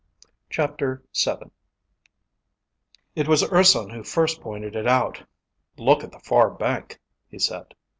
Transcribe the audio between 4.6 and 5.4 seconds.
it out.